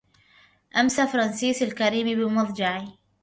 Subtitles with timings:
[0.75, 2.85] أمسى فرنسيس الكريم بمضجع